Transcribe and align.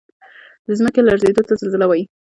د 0.65 0.67
ځمکې 0.79 1.01
لړزیدو 1.03 1.47
ته 1.47 1.53
زلزله 1.61 1.85
وایي 1.87 2.05